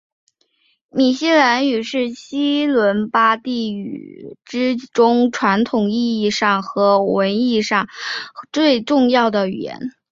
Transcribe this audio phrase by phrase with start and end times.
[0.89, 7.87] 米兰语是西伦巴第语之中传统意义上和文学意义上
[8.51, 9.91] 最重要的语言。